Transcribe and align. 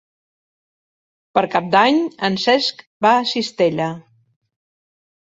Per 1.37 1.43
Cap 1.55 1.67
d'Any 1.75 1.99
en 2.29 2.37
Cesc 2.43 2.81
va 3.07 3.11
a 3.17 3.27
Cistella. 3.33 3.91